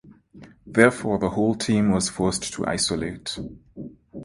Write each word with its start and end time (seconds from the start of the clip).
Therefore 0.65 1.19
the 1.19 1.29
whole 1.29 1.53
team 1.53 1.91
was 1.91 2.09
forced 2.09 2.51
to 2.53 2.65
isolate. 2.65 3.37